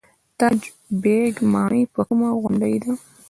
تاج 0.39 0.59
بیګ 1.01 1.33
ماڼۍ 1.53 1.83
په 1.93 2.01
کومه 2.07 2.29
غونډۍ 2.41 2.75
ده؟ 2.83 2.91